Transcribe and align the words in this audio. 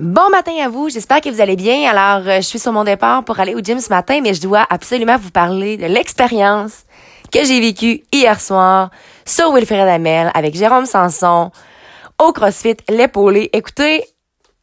Bon 0.00 0.30
matin 0.30 0.52
à 0.64 0.70
vous, 0.70 0.88
j'espère 0.88 1.20
que 1.20 1.28
vous 1.28 1.42
allez 1.42 1.56
bien. 1.56 1.86
Alors, 1.90 2.26
euh, 2.26 2.36
je 2.36 2.46
suis 2.46 2.58
sur 2.58 2.72
mon 2.72 2.84
départ 2.84 3.22
pour 3.22 3.38
aller 3.38 3.54
au 3.54 3.60
gym 3.60 3.78
ce 3.80 3.90
matin, 3.90 4.20
mais 4.22 4.32
je 4.32 4.40
dois 4.40 4.66
absolument 4.70 5.18
vous 5.18 5.30
parler 5.30 5.76
de 5.76 5.84
l'expérience 5.84 6.84
que 7.30 7.44
j'ai 7.44 7.60
vécue 7.60 8.02
hier 8.10 8.40
soir 8.40 8.88
sur 9.26 9.52
Wilfred 9.52 9.86
Amel 9.86 10.30
avec 10.32 10.54
Jérôme 10.54 10.86
Sanson 10.86 11.50
au 12.18 12.32
CrossFit 12.32 12.76
l'épaulé. 12.88 13.50
Écoutez, 13.52 14.02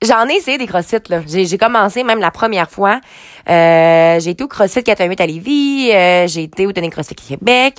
J'en 0.04 0.28
ai 0.28 0.36
essayé 0.36 0.60
des 0.60 0.68
CrossFit, 0.68 0.98
là. 1.10 1.22
J'ai 1.26 1.58
commencé 1.58 2.04
même 2.04 2.20
la 2.20 2.30
première 2.30 2.70
fois. 2.70 3.02
Euh, 3.50 4.20
j'ai 4.20 4.30
été 4.30 4.44
au 4.44 4.48
CrossFit 4.48 4.84
418 4.84 5.22
à 5.22 5.26
Lévis. 5.26 5.92
Euh, 5.92 6.28
j'ai 6.28 6.44
été 6.44 6.68
au 6.68 6.72
Tonic 6.72 6.92
CrossFit 6.92 7.16
Québec. 7.16 7.78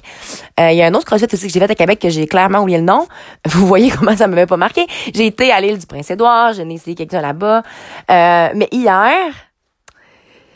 Euh, 0.59 0.73
il 0.73 0.79
y 0.79 0.83
a 0.83 0.87
un 0.87 0.95
autre 0.95 1.05
CrossFit 1.05 1.33
aussi 1.33 1.47
que 1.47 1.53
j'ai 1.53 1.61
fait 1.61 1.71
à 1.71 1.75
Québec 1.77 2.01
que 2.01 2.09
j'ai 2.09 2.27
clairement 2.27 2.59
oublié 2.59 2.79
le 2.79 2.85
nom. 2.85 3.07
Vous 3.47 3.69
voyez 3.69 3.91
comment 3.91 4.17
ça 4.17 4.27
m'avait 4.27 4.47
pas 4.47 4.57
marqué. 4.57 4.85
J'ai 5.15 5.27
été 5.27 5.53
à 5.53 5.61
l'île 5.61 5.79
du 5.79 5.87
Prince-Édouard. 5.87 6.55
J'en 6.55 6.69
ai 6.69 6.75
essayé 6.75 6.97
quelques-uns 6.97 7.23
là-bas. 7.23 7.63
mais 8.09 8.69
hier, 8.73 9.15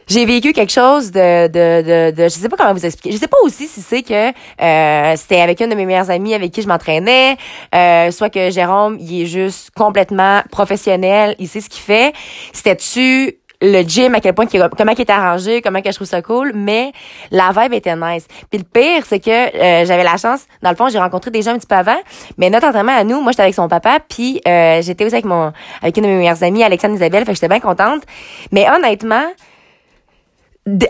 j'ai 0.06 0.24
vécu 0.24 0.52
quelque 0.52 0.72
chose 0.72 1.10
de, 1.10 1.46
de, 1.46 1.82
de, 1.82 2.10
de, 2.10 2.22
je 2.24 2.28
sais 2.28 2.48
pas 2.48 2.56
comment 2.56 2.72
vous 2.72 2.84
expliquer. 2.84 3.14
Je 3.14 3.20
sais 3.20 3.28
pas 3.28 3.38
aussi 3.42 3.68
si 3.68 3.80
c'est 3.80 4.02
que 4.02 4.28
euh, 4.28 5.16
c'était 5.16 5.40
avec 5.40 5.60
une 5.60 5.70
de 5.70 5.74
mes 5.74 5.86
meilleures 5.86 6.10
amies 6.10 6.34
avec 6.34 6.52
qui 6.52 6.62
je 6.62 6.68
m'entraînais, 6.68 7.36
euh, 7.74 8.10
soit 8.10 8.30
que 8.30 8.50
Jérôme, 8.50 8.98
il 9.00 9.22
est 9.22 9.26
juste 9.26 9.70
complètement 9.70 10.42
professionnel, 10.50 11.34
il 11.38 11.48
sait 11.48 11.60
ce 11.60 11.68
qu'il 11.68 11.82
fait. 11.82 12.12
C'était-tu 12.52 13.38
le 13.64 13.82
gym, 13.82 14.12
à 14.14 14.20
quel 14.20 14.34
point, 14.34 14.46
comment 14.46 14.92
il 14.92 15.00
était 15.00 15.12
arrangé, 15.12 15.62
comment 15.62 15.80
que 15.80 15.90
je 15.90 15.94
trouve 15.94 16.08
ça 16.08 16.20
cool, 16.20 16.50
mais 16.52 16.92
la 17.30 17.52
vibe 17.56 17.74
était 17.74 17.94
nice. 17.94 18.26
Puis 18.50 18.58
le 18.58 18.64
pire, 18.64 19.04
c'est 19.06 19.20
que 19.20 19.30
euh, 19.30 19.84
j'avais 19.86 20.02
la 20.02 20.16
chance, 20.16 20.46
dans 20.62 20.70
le 20.70 20.76
fond, 20.76 20.88
j'ai 20.88 20.98
rencontré 20.98 21.30
des 21.30 21.42
gens 21.42 21.52
un 21.52 21.58
petit 21.58 21.68
peu 21.68 21.76
avant, 21.76 21.98
mais 22.38 22.50
notre 22.50 22.66
entraînement 22.66 22.96
à 22.96 23.04
nous, 23.04 23.20
moi, 23.20 23.30
j'étais 23.30 23.42
avec 23.42 23.54
son 23.54 23.68
papa, 23.68 23.98
puis 24.08 24.40
euh, 24.48 24.82
j'étais 24.82 25.04
aussi 25.04 25.14
avec 25.14 25.26
mon 25.26 25.52
avec 25.80 25.96
une 25.96 26.02
de 26.02 26.08
mes 26.08 26.16
meilleures 26.16 26.42
amies, 26.42 26.64
Alexandre 26.64 26.96
Isabelle, 26.96 27.24
fait 27.24 27.32
que 27.32 27.36
j'étais 27.36 27.48
bien 27.48 27.60
contente. 27.60 28.02
Mais 28.50 28.66
honnêtement, 28.68 29.26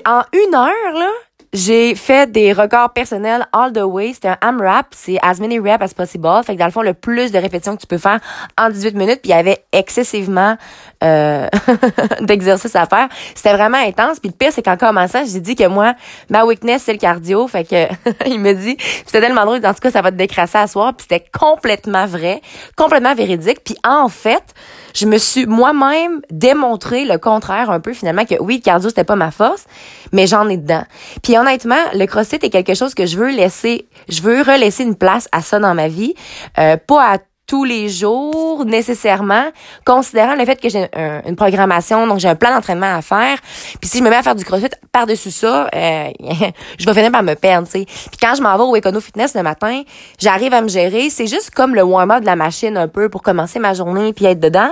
en 0.06 0.22
une 0.32 0.54
heure, 0.54 0.92
là, 0.94 1.10
j'ai 1.52 1.94
fait 1.94 2.30
des 2.32 2.52
records 2.52 2.92
personnels 2.94 3.46
all 3.52 3.72
the 3.72 3.82
way. 3.82 4.12
C'était 4.14 4.28
un 4.28 4.38
AMRAP, 4.40 4.86
c'est 4.92 5.18
as 5.22 5.38
many 5.38 5.58
reps 5.58 5.82
as 5.82 5.94
possible. 5.94 6.28
Fait 6.44 6.54
que 6.54 6.58
dans 6.58 6.66
le 6.66 6.70
fond, 6.70 6.82
le 6.82 6.94
plus 6.94 7.30
de 7.30 7.38
répétitions 7.38 7.76
que 7.76 7.82
tu 7.82 7.86
peux 7.86 7.98
faire 7.98 8.20
en 8.58 8.70
18 8.70 8.94
minutes. 8.94 9.20
Puis 9.22 9.32
il 9.32 9.36
y 9.36 9.38
avait 9.38 9.62
excessivement 9.72 10.56
euh, 11.04 11.48
d'exercices 12.22 12.74
à 12.74 12.86
faire. 12.86 13.08
C'était 13.34 13.52
vraiment 13.52 13.78
intense. 13.78 14.18
Puis 14.18 14.30
le 14.30 14.34
pire, 14.34 14.50
c'est 14.52 14.62
qu'en 14.62 14.78
commençant, 14.78 15.24
j'ai 15.26 15.40
dit 15.40 15.54
que 15.54 15.66
moi, 15.66 15.94
ma 16.30 16.44
weakness, 16.44 16.84
c'est 16.84 16.92
le 16.92 16.98
cardio. 16.98 17.46
Fait 17.48 17.64
que 17.64 17.86
il 18.26 18.40
me 18.40 18.54
dit, 18.54 18.76
c'était 19.04 19.20
tellement 19.20 19.44
drôle. 19.44 19.64
En 19.66 19.74
tout 19.74 19.80
cas, 19.80 19.90
ça 19.90 20.00
va 20.00 20.10
te 20.10 20.16
décrasser 20.16 20.58
à 20.58 20.66
soir. 20.66 20.94
Puis 20.94 21.06
c'était 21.08 21.24
complètement 21.38 22.06
vrai, 22.06 22.40
complètement 22.76 23.14
véridique. 23.14 23.62
Puis 23.62 23.76
en 23.84 24.08
fait, 24.08 24.54
je 24.94 25.06
me 25.06 25.18
suis 25.18 25.46
moi-même 25.46 26.22
démontré 26.30 27.04
le 27.04 27.18
contraire 27.18 27.70
un 27.70 27.80
peu 27.80 27.92
finalement 27.92 28.24
que 28.24 28.34
oui, 28.40 28.56
le 28.56 28.62
cardio 28.62 28.88
c'était 28.88 29.04
pas 29.04 29.16
ma 29.16 29.30
force, 29.30 29.64
mais 30.12 30.26
j'en 30.26 30.48
ai 30.48 30.56
dedans. 30.56 30.84
Puis 31.22 31.38
honnêtement, 31.42 31.82
le 31.94 32.06
CrossFit 32.06 32.38
est 32.42 32.50
quelque 32.50 32.74
chose 32.74 32.94
que 32.94 33.06
je 33.06 33.16
veux 33.16 33.30
laisser, 33.30 33.86
je 34.08 34.22
veux 34.22 34.42
relaisser 34.42 34.84
une 34.84 34.96
place 34.96 35.28
à 35.32 35.42
ça 35.42 35.58
dans 35.58 35.74
ma 35.74 35.88
vie, 35.88 36.14
euh, 36.58 36.76
pas 36.76 37.14
à 37.14 37.18
tous 37.46 37.64
les 37.64 37.90
jours 37.90 38.64
nécessairement, 38.64 39.44
considérant 39.84 40.36
le 40.36 40.44
fait 40.46 40.58
que 40.58 40.70
j'ai 40.70 40.88
une 41.26 41.36
programmation, 41.36 42.06
donc 42.06 42.18
j'ai 42.18 42.28
un 42.28 42.34
plan 42.34 42.54
d'entraînement 42.54 42.94
à 42.94 43.02
faire. 43.02 43.38
Puis 43.78 43.90
si 43.90 43.98
je 43.98 44.02
me 44.02 44.08
mets 44.08 44.16
à 44.16 44.22
faire 44.22 44.34
du 44.34 44.44
crossfit 44.44 44.70
par-dessus 44.90 45.30
ça, 45.30 45.68
euh, 45.74 46.04
je 46.78 46.86
vais 46.86 46.94
finir 46.94 47.10
par 47.10 47.22
me 47.22 47.34
perdre, 47.34 47.66
tu 47.66 47.80
sais. 47.80 47.84
Puis 47.84 48.18
quand 48.18 48.34
je 48.36 48.42
m'en 48.42 48.56
vais 48.56 48.62
au 48.62 48.74
Econo 48.74 49.00
Fitness 49.00 49.34
le 49.34 49.42
matin, 49.42 49.82
j'arrive 50.18 50.54
à 50.54 50.62
me 50.62 50.68
gérer. 50.68 51.10
C'est 51.10 51.26
juste 51.26 51.50
comme 51.50 51.74
le 51.74 51.82
warm-up 51.82 52.20
de 52.20 52.26
la 52.26 52.36
machine 52.36 52.76
un 52.78 52.88
peu 52.88 53.10
pour 53.10 53.22
commencer 53.22 53.58
ma 53.58 53.74
journée 53.74 54.14
puis 54.14 54.24
être 54.24 54.40
dedans. 54.40 54.70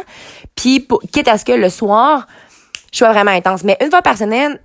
Puis 0.54 0.88
quitte 1.12 1.28
à 1.28 1.36
ce 1.36 1.44
que 1.44 1.52
le 1.52 1.68
soir, 1.68 2.26
je 2.92 2.96
suis 2.96 3.04
vraiment 3.04 3.30
intense. 3.30 3.64
Mais 3.64 3.76
une 3.80 3.90
fois 3.90 4.02
par 4.02 4.16
semaine, 4.16 4.58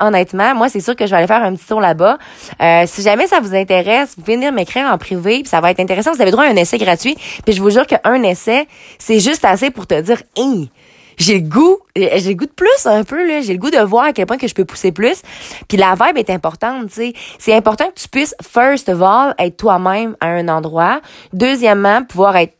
honnêtement, 0.00 0.54
moi, 0.54 0.68
c'est 0.68 0.80
sûr 0.80 0.94
que 0.96 1.06
je 1.06 1.10
vais 1.10 1.16
aller 1.18 1.26
faire 1.26 1.42
un 1.42 1.54
petit 1.54 1.66
tour 1.66 1.80
là-bas. 1.80 2.18
Euh, 2.60 2.84
si 2.86 3.02
jamais 3.02 3.26
ça 3.26 3.40
vous 3.40 3.54
intéresse, 3.54 4.14
vous 4.16 4.24
venir 4.24 4.52
m'écrire 4.52 4.86
en 4.86 4.98
privé, 4.98 5.40
puis 5.40 5.48
ça 5.48 5.60
va 5.60 5.70
être 5.70 5.80
intéressant. 5.80 6.12
Vous 6.12 6.22
avez 6.22 6.30
droit 6.30 6.44
à 6.44 6.48
un 6.48 6.56
essai 6.56 6.78
gratuit. 6.78 7.16
Puis 7.44 7.54
je 7.54 7.62
vous 7.62 7.70
jure 7.70 7.86
qu'un 7.86 8.22
essai, 8.22 8.68
c'est 8.98 9.20
juste 9.20 9.44
assez 9.44 9.70
pour 9.70 9.86
te 9.86 10.00
dire, 10.00 10.22
hey, 10.36 10.70
j'ai 11.18 11.40
le 11.40 11.48
goût, 11.48 11.78
j'ai 11.96 12.20
le 12.20 12.34
goût 12.34 12.46
de 12.46 12.52
plus 12.52 12.86
un 12.86 13.04
peu 13.04 13.26
là, 13.26 13.40
j'ai 13.42 13.52
le 13.52 13.58
goût 13.58 13.70
de 13.70 13.78
voir 13.78 14.06
à 14.06 14.12
quel 14.12 14.26
point 14.26 14.38
que 14.38 14.48
je 14.48 14.54
peux 14.54 14.64
pousser 14.64 14.92
plus. 14.92 15.22
Puis 15.68 15.76
la 15.76 15.94
vibe 15.94 16.16
est 16.16 16.30
importante, 16.30 16.88
tu 16.88 16.94
sais. 16.94 17.12
C'est 17.38 17.54
important 17.54 17.86
que 17.88 18.00
tu 18.00 18.08
puisses 18.08 18.34
first 18.42 18.88
of 18.88 19.02
all 19.02 19.34
être 19.38 19.56
toi-même 19.56 20.16
à 20.20 20.28
un 20.28 20.48
endroit. 20.48 21.00
Deuxièmement, 21.32 22.02
pouvoir 22.04 22.36
être 22.36 22.54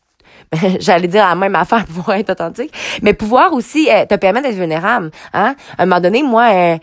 j'allais 0.80 1.08
dire 1.08 1.26
la 1.26 1.34
même 1.34 1.54
affaire, 1.54 1.84
pouvoir 1.86 2.16
être 2.16 2.30
authentique, 2.30 2.72
mais 3.02 3.14
pouvoir 3.14 3.52
aussi 3.52 3.88
euh, 3.90 4.04
te 4.06 4.14
permettre 4.16 4.48
d'être 4.48 4.58
vulnérable. 4.58 5.10
Hein? 5.32 5.54
À 5.78 5.82
un 5.82 5.86
moment 5.86 6.00
donné, 6.00 6.22
moi, 6.22 6.50
euh, 6.52 6.78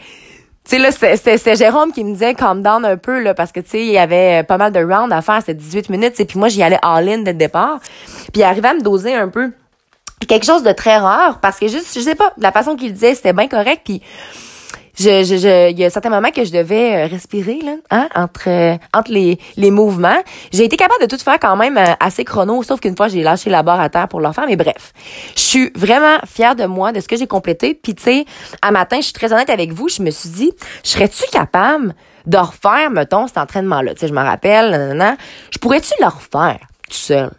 tu 0.63 0.75
sais 0.75 0.79
là, 0.79 0.91
c'était 0.91 1.55
Jérôme 1.55 1.91
qui 1.91 2.03
me 2.03 2.13
disait 2.13 2.33
calm 2.33 2.61
down 2.61 2.85
un 2.85 2.97
peu 2.97 3.21
là, 3.21 3.33
parce 3.33 3.51
que 3.51 3.59
tu 3.59 3.69
sais, 3.69 3.81
il 3.81 3.91
y 3.91 3.97
avait 3.97 4.43
pas 4.43 4.57
mal 4.57 4.71
de 4.71 4.79
rounds 4.79 5.13
à 5.13 5.21
faire, 5.21 5.39
c'était 5.39 5.55
18 5.55 5.89
minutes, 5.89 6.19
et 6.19 6.25
puis 6.25 6.37
moi 6.37 6.47
j'y 6.47 6.61
allais 6.61 6.79
all-in 6.81 7.19
dès 7.19 7.31
le 7.31 7.37
départ, 7.37 7.79
puis 8.31 8.41
il 8.41 8.43
arrivait 8.43 8.69
à 8.69 8.73
me 8.73 8.81
doser 8.81 9.13
un 9.15 9.29
peu 9.29 9.51
quelque 10.27 10.45
chose 10.45 10.63
de 10.63 10.71
très 10.71 10.97
rare 10.97 11.39
parce 11.39 11.59
que 11.59 11.67
juste, 11.67 11.93
je 11.95 12.01
sais 12.01 12.15
pas, 12.15 12.33
la 12.37 12.51
façon 12.51 12.75
qu'il 12.75 12.93
disait, 12.93 13.15
c'était 13.15 13.33
bien 13.33 13.47
correct, 13.47 13.81
puis 13.85 14.01
je, 14.99 15.23
je, 15.23 15.37
je, 15.37 15.71
il 15.71 15.79
y 15.79 15.85
a 15.85 15.89
certains 15.89 16.09
moments 16.09 16.31
que 16.31 16.43
je 16.43 16.51
devais 16.51 17.05
euh, 17.05 17.07
respirer 17.07 17.59
là, 17.63 17.75
hein, 17.89 18.09
entre 18.15 18.49
euh, 18.49 18.77
entre 18.93 19.11
les, 19.11 19.39
les 19.55 19.71
mouvements. 19.71 20.21
J'ai 20.51 20.65
été 20.65 20.75
capable 20.75 21.01
de 21.01 21.07
tout 21.07 21.17
faire 21.17 21.39
quand 21.39 21.55
même 21.55 21.77
euh, 21.77 21.93
assez 21.99 22.25
chrono, 22.25 22.61
sauf 22.63 22.79
qu'une 22.79 22.97
fois 22.97 23.07
j'ai 23.07 23.23
lâché 23.23 23.49
la 23.49 23.63
barre 23.63 23.79
à 23.79 23.89
terre 23.89 24.07
pour 24.07 24.19
le 24.19 24.31
faire. 24.31 24.45
Mais 24.47 24.57
bref, 24.57 24.93
je 25.35 25.41
suis 25.41 25.71
vraiment 25.75 26.17
fière 26.25 26.55
de 26.55 26.65
moi, 26.65 26.91
de 26.91 26.99
ce 26.99 27.07
que 27.07 27.15
j'ai 27.15 27.27
complété. 27.27 27.73
Puis 27.73 27.95
tu 27.95 28.03
sais, 28.03 28.25
à 28.61 28.71
matin, 28.71 28.97
je 28.97 29.05
suis 29.05 29.13
très 29.13 29.31
honnête 29.31 29.49
avec 29.49 29.71
vous, 29.71 29.89
je 29.89 30.01
me 30.01 30.11
suis 30.11 30.29
dit, 30.29 30.51
serais-tu 30.83 31.23
capable 31.31 31.95
de 32.25 32.37
refaire, 32.37 32.91
mettons, 32.91 33.27
cet 33.27 33.37
entraînement-là? 33.37 33.93
Tu 33.93 34.01
sais, 34.01 34.07
je 34.07 34.13
me 34.13 34.21
rappelle, 34.21 34.71
nanana, 34.71 35.15
je 35.51 35.57
pourrais-tu 35.59 35.93
le 35.99 36.07
refaire 36.07 36.59
tout 36.89 36.95
seul? 36.95 37.31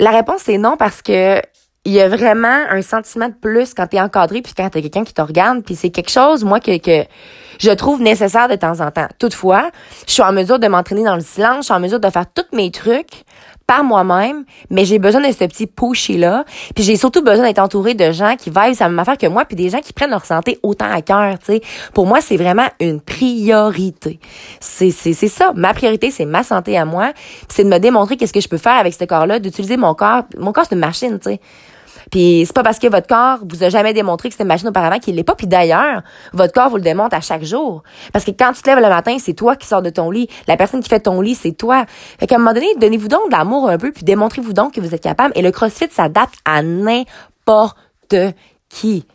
La 0.00 0.10
réponse 0.10 0.48
est 0.48 0.58
non 0.58 0.76
parce 0.76 1.02
que 1.02 1.40
il 1.84 1.92
y 1.92 2.00
a 2.00 2.08
vraiment 2.08 2.64
un 2.70 2.82
sentiment 2.82 3.28
de 3.28 3.34
plus 3.34 3.74
quand 3.74 3.86
t'es 3.86 4.00
encadré 4.00 4.40
puis 4.42 4.54
quand 4.56 4.68
t'as 4.70 4.80
quelqu'un 4.80 5.04
qui 5.04 5.12
te 5.12 5.22
regarde 5.22 5.62
puis 5.62 5.74
c'est 5.74 5.90
quelque 5.90 6.10
chose 6.10 6.44
moi 6.44 6.60
que 6.60 6.78
que 6.78 7.06
je 7.60 7.70
trouve 7.70 8.02
nécessaire 8.02 8.48
de 8.48 8.56
temps 8.56 8.80
en 8.80 8.90
temps. 8.90 9.06
Toutefois, 9.18 9.70
je 10.08 10.12
suis 10.12 10.22
en 10.22 10.32
mesure 10.32 10.58
de 10.58 10.66
m'entraîner 10.66 11.04
dans 11.04 11.14
le 11.14 11.20
silence, 11.20 11.58
je 11.58 11.64
suis 11.64 11.74
en 11.74 11.78
mesure 11.78 12.00
de 12.00 12.10
faire 12.10 12.26
tous 12.26 12.56
mes 12.56 12.70
trucs 12.70 13.24
par 13.66 13.82
moi-même, 13.82 14.44
mais 14.70 14.84
j'ai 14.84 14.98
besoin 14.98 15.26
de 15.26 15.32
ce 15.32 15.38
petit 15.38 15.66
pushy 15.66 16.18
là, 16.18 16.44
puis 16.74 16.84
j'ai 16.84 16.96
surtout 16.96 17.22
besoin 17.22 17.46
d'être 17.46 17.60
entouré 17.60 17.94
de 17.94 18.12
gens 18.12 18.36
qui 18.36 18.50
vivent 18.50 18.74
ça 18.74 18.88
même 18.88 18.98
affaire 18.98 19.16
que 19.16 19.26
moi 19.26 19.44
puis 19.44 19.56
des 19.56 19.70
gens 19.70 19.80
qui 19.80 19.92
prennent 19.92 20.10
leur 20.10 20.26
santé 20.26 20.58
autant 20.62 20.90
à 20.90 21.00
cœur, 21.00 21.38
tu 21.38 21.46
sais. 21.46 21.60
Pour 21.94 22.06
moi, 22.06 22.20
c'est 22.20 22.36
vraiment 22.36 22.66
une 22.80 23.00
priorité. 23.00 24.18
C'est 24.60 24.90
c'est 24.90 25.14
c'est 25.14 25.28
ça, 25.28 25.52
ma 25.54 25.72
priorité, 25.72 26.10
c'est 26.10 26.26
ma 26.26 26.42
santé 26.42 26.76
à 26.76 26.84
moi, 26.84 27.12
c'est 27.48 27.64
de 27.64 27.68
me 27.68 27.78
démontrer 27.78 28.16
qu'est-ce 28.16 28.32
que 28.32 28.40
je 28.40 28.48
peux 28.48 28.58
faire 28.58 28.76
avec 28.76 28.92
ce 28.92 29.04
corps-là, 29.04 29.38
d'utiliser 29.38 29.76
mon 29.76 29.94
corps. 29.94 30.24
Mon 30.36 30.52
corps 30.52 30.64
c'est 30.68 30.74
une 30.74 30.80
machine, 30.80 31.18
tu 31.18 31.30
sais. 31.30 31.40
Puis 32.10 32.44
c'est 32.46 32.54
pas 32.54 32.62
parce 32.62 32.78
que 32.78 32.86
votre 32.86 33.06
corps 33.06 33.38
vous 33.48 33.62
a 33.62 33.68
jamais 33.68 33.92
démontré 33.92 34.28
que 34.28 34.34
c'était 34.34 34.44
une 34.44 34.48
machine 34.48 34.68
auparavant 34.68 34.98
qu'il 34.98 35.14
l'est 35.16 35.24
pas. 35.24 35.34
Puis 35.34 35.46
d'ailleurs, 35.46 36.02
votre 36.32 36.52
corps 36.52 36.70
vous 36.70 36.76
le 36.76 36.82
démontre 36.82 37.16
à 37.16 37.20
chaque 37.20 37.44
jour. 37.44 37.82
Parce 38.12 38.24
que 38.24 38.30
quand 38.30 38.52
tu 38.52 38.62
te 38.62 38.70
lèves 38.70 38.80
le 38.80 38.88
matin, 38.88 39.16
c'est 39.18 39.34
toi 39.34 39.56
qui 39.56 39.66
sors 39.66 39.82
de 39.82 39.90
ton 39.90 40.10
lit. 40.10 40.28
La 40.46 40.56
personne 40.56 40.82
qui 40.82 40.88
fait 40.88 41.00
ton 41.00 41.20
lit, 41.20 41.34
c'est 41.34 41.52
toi. 41.52 41.84
Fait 42.18 42.26
qu'à 42.26 42.36
un 42.36 42.38
moment 42.38 42.52
donné, 42.52 42.68
donnez-vous 42.78 43.08
donc 43.08 43.30
de 43.30 43.36
l'amour 43.36 43.68
un 43.68 43.78
peu, 43.78 43.92
puis 43.92 44.04
démontrez-vous 44.04 44.52
donc 44.52 44.74
que 44.74 44.80
vous 44.80 44.94
êtes 44.94 45.02
capable. 45.02 45.32
Et 45.36 45.42
le 45.42 45.50
CrossFit 45.50 45.88
s'adapte 45.90 46.36
à 46.44 46.62
n'importe 46.62 47.76
qui 48.68 49.06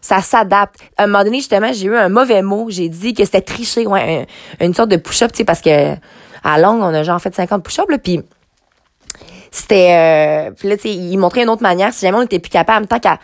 ça 0.00 0.20
s'adapte. 0.22 0.76
À 0.96 1.04
un 1.04 1.06
moment 1.06 1.24
donné, 1.24 1.38
justement, 1.38 1.72
j'ai 1.72 1.86
eu 1.86 1.96
un 1.96 2.08
mauvais 2.08 2.42
mot. 2.42 2.66
J'ai 2.70 2.88
dit 2.88 3.14
que 3.14 3.24
c'était 3.24 3.42
tricher, 3.42 3.86
ouais, 3.86 4.26
une 4.60 4.74
sorte 4.74 4.88
de 4.88 4.96
push-up, 4.96 5.32
tu 5.32 5.38
sais, 5.38 5.44
parce 5.44 5.60
que 5.60 5.94
à 6.42 6.58
longue, 6.58 6.80
on 6.82 6.94
a 6.94 7.02
genre 7.02 7.20
fait 7.20 7.34
50 7.34 7.62
push-ups, 7.62 7.86
puis 8.02 8.22
c'était 9.50 10.50
euh, 10.52 10.68
là 10.68 10.76
tu 10.76 10.82
sais 10.82 10.94
il 10.94 11.16
montrait 11.18 11.42
une 11.42 11.48
autre 11.48 11.62
manière 11.62 11.92
si 11.92 12.06
jamais 12.06 12.18
on 12.18 12.22
était 12.22 12.38
plus 12.38 12.50
capable 12.50 12.86
tant 12.86 12.98
qu'à 12.98 13.18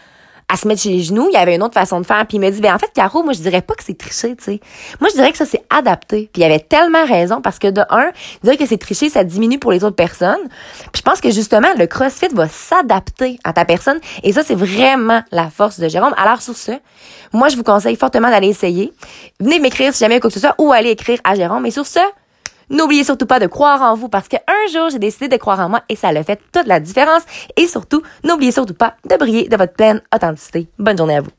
à 0.48 0.56
se 0.56 0.68
mettre 0.68 0.82
chez 0.82 0.90
les 0.90 1.02
genoux, 1.02 1.28
il 1.30 1.34
y 1.34 1.38
avait 1.38 1.56
une 1.56 1.62
autre 1.62 1.74
façon 1.74 2.00
de 2.00 2.06
faire. 2.06 2.24
Puis 2.26 2.36
il 2.36 2.40
m'a 2.40 2.50
dit, 2.50 2.60
ben 2.60 2.74
en 2.74 2.78
fait, 2.78 2.90
Caro, 2.94 3.22
moi 3.22 3.32
je 3.32 3.40
dirais 3.40 3.62
pas 3.62 3.74
que 3.74 3.82
c'est 3.82 3.98
tricher, 3.98 4.36
tu 4.36 4.44
sais. 4.44 4.60
Moi 5.00 5.08
je 5.10 5.16
dirais 5.16 5.32
que 5.32 5.38
ça 5.38 5.44
c'est 5.44 5.64
adapté. 5.70 6.30
Puis 6.32 6.42
il 6.42 6.44
avait 6.44 6.60
tellement 6.60 7.04
raison 7.04 7.40
parce 7.40 7.58
que 7.58 7.68
de 7.68 7.82
un, 7.90 8.10
dire 8.44 8.56
que 8.56 8.64
c'est 8.66 8.78
tricher, 8.78 9.08
ça 9.08 9.24
diminue 9.24 9.58
pour 9.58 9.72
les 9.72 9.82
autres 9.82 9.96
personnes. 9.96 10.48
Puis 10.92 10.98
je 10.98 11.02
pense 11.02 11.20
que 11.20 11.30
justement 11.30 11.68
le 11.76 11.86
CrossFit 11.86 12.28
va 12.32 12.48
s'adapter 12.48 13.38
à 13.42 13.52
ta 13.52 13.64
personne 13.64 13.98
et 14.22 14.32
ça 14.32 14.42
c'est 14.44 14.54
vraiment 14.54 15.22
la 15.32 15.50
force 15.50 15.80
de 15.80 15.88
Jérôme. 15.88 16.14
Alors 16.16 16.40
sur 16.42 16.56
ce, 16.56 16.72
moi 17.32 17.48
je 17.48 17.56
vous 17.56 17.64
conseille 17.64 17.96
fortement 17.96 18.30
d'aller 18.30 18.48
essayer. 18.48 18.92
Venez 19.40 19.58
m'écrire 19.58 19.92
si 19.92 20.00
jamais 20.00 20.20
quoi 20.20 20.30
que 20.30 20.34
ce 20.34 20.40
soit 20.40 20.54
ou 20.58 20.72
aller 20.72 20.90
écrire 20.90 21.18
à 21.24 21.34
Jérôme. 21.34 21.66
Et 21.66 21.72
sur 21.72 21.86
ce, 21.86 22.00
N'oubliez 22.68 23.04
surtout 23.04 23.26
pas 23.26 23.38
de 23.38 23.46
croire 23.46 23.82
en 23.82 23.94
vous 23.94 24.08
parce 24.08 24.28
qu'un 24.28 24.40
jour, 24.72 24.90
j'ai 24.90 24.98
décidé 24.98 25.28
de 25.28 25.36
croire 25.36 25.60
en 25.60 25.68
moi 25.68 25.82
et 25.88 25.96
ça 25.96 26.08
a 26.08 26.22
fait 26.24 26.40
toute 26.52 26.66
la 26.66 26.80
différence. 26.80 27.22
Et 27.56 27.66
surtout, 27.66 28.02
n'oubliez 28.24 28.52
surtout 28.52 28.74
pas 28.74 28.96
de 29.08 29.16
briller 29.16 29.48
de 29.48 29.56
votre 29.56 29.74
pleine 29.74 30.00
authenticité. 30.14 30.68
Bonne 30.78 30.98
journée 30.98 31.16
à 31.16 31.20
vous. 31.20 31.30